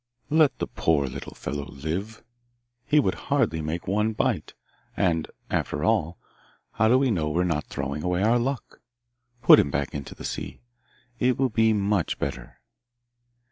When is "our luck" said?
8.23-8.81